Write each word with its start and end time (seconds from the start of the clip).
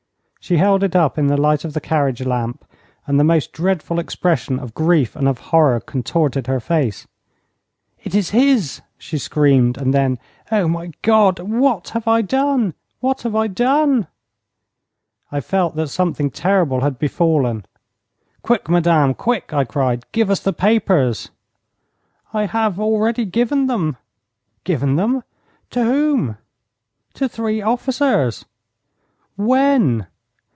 She 0.43 0.57
held 0.57 0.81
it 0.81 0.95
up 0.95 1.19
in 1.19 1.27
the 1.27 1.37
light 1.39 1.63
of 1.63 1.73
the 1.73 1.79
carriage 1.79 2.25
lamp, 2.25 2.65
and 3.05 3.19
the 3.19 3.23
most 3.23 3.53
dreadful 3.53 3.99
expression 3.99 4.57
of 4.57 4.73
grief 4.73 5.15
and 5.15 5.27
of 5.27 5.37
horror 5.53 5.79
contorted 5.79 6.47
her 6.47 6.59
face. 6.59 7.05
'It 8.01 8.15
is 8.15 8.31
his!' 8.31 8.81
she 8.97 9.19
screamed, 9.19 9.77
and 9.77 9.93
then, 9.93 10.17
'Oh, 10.51 10.67
my 10.67 10.93
God, 11.03 11.37
what 11.39 11.89
have 11.89 12.07
I 12.07 12.23
done? 12.23 12.73
What 13.01 13.21
have 13.21 13.35
I 13.35 13.45
done?' 13.45 14.07
I 15.31 15.41
felt 15.41 15.75
that 15.75 15.89
something 15.89 16.31
terrible 16.31 16.79
had 16.81 16.97
befallen. 16.97 17.63
'Quick, 18.41 18.67
madame, 18.67 19.13
quick!' 19.13 19.53
I 19.53 19.63
cried. 19.63 20.05
'Give 20.11 20.31
us 20.31 20.39
the 20.39 20.53
papers!' 20.53 21.29
'I 22.33 22.47
have 22.47 22.79
already 22.79 23.25
given 23.25 23.67
them.' 23.67 23.95
'Given 24.63 24.95
them! 24.95 25.21
To 25.69 25.83
whom?' 25.85 26.37
'To 27.13 27.29
three 27.29 27.61
officers.' 27.61 28.45
'When?' 29.37 30.07